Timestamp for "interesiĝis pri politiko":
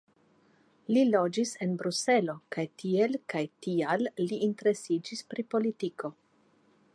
4.47-6.13